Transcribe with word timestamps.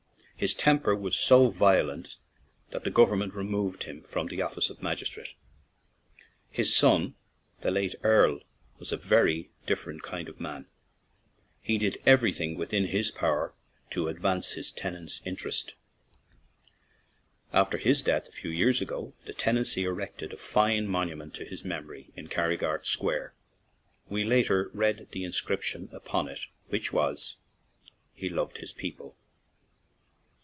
His 0.41 0.55
temper 0.55 0.95
was 0.95 1.15
so 1.15 1.49
violent 1.51 2.15
that 2.71 2.83
the 2.83 2.89
government 2.89 3.35
removed 3.35 3.83
him 3.83 4.01
from 4.01 4.25
the 4.25 4.41
office 4.41 4.71
of 4.71 4.81
magistrate. 4.81 5.35
His 6.49 6.75
son, 6.75 7.13
the 7.59 7.69
late 7.69 7.93
Earl, 8.01 8.39
was 8.79 8.91
a 8.91 8.97
very 8.97 9.51
different 9.67 10.01
kind 10.01 10.27
of 10.27 10.39
man; 10.39 10.65
he 11.61 11.77
did 11.77 11.99
everything 12.07 12.57
within 12.57 12.87
his 12.87 13.11
power 13.11 13.53
to 13.91 14.07
advance 14.07 14.53
his 14.53 14.71
tenants' 14.71 15.21
interests. 15.25 15.73
After 17.53 17.77
his 17.77 18.01
death, 18.01 18.27
a 18.29 18.31
few 18.31 18.49
years 18.49 18.81
ago, 18.81 19.13
the 19.25 19.33
tenantry 19.33 19.83
erected 19.83 20.33
a 20.33 20.37
fine 20.37 20.87
monument 20.87 21.35
to 21.35 21.45
his 21.45 21.63
memory 21.63 22.09
in 22.15 22.29
Carrigart 22.29 22.87
Square. 22.87 23.35
We 24.09 24.23
later 24.23 24.71
read 24.73 25.09
the 25.11 25.23
in 25.23 25.33
scription 25.33 25.87
upon 25.91 26.27
it, 26.27 26.47
which 26.69 26.91
was, 26.91 27.35
"He 28.15 28.27
loved 28.27 28.57
his 28.57 28.73
people." 28.73 29.15